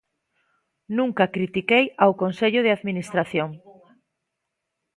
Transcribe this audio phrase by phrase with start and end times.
[0.97, 3.49] Nunca critiquei ao consello de administración.